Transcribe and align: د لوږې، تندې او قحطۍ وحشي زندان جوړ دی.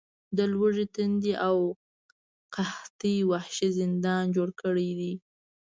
د 0.37 0.39
لوږې، 0.51 0.85
تندې 0.95 1.33
او 1.47 1.57
قحطۍ 2.55 3.15
وحشي 3.31 3.69
زندان 3.79 4.23
جوړ 4.35 4.49
دی. 4.99 5.13